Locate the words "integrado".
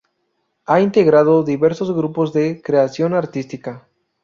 0.81-1.43